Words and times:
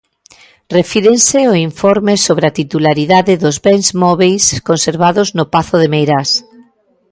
Refírense 0.77 1.39
ao 1.45 1.55
informe 1.69 2.13
sobre 2.25 2.45
a 2.47 2.55
titularidade 2.59 3.33
dos 3.43 3.57
bens 3.65 3.87
móbeis 4.03 4.43
conservados 4.69 5.27
no 5.37 5.45
Pazo 5.53 5.75
de 5.81 5.87
Meirás. 5.93 6.29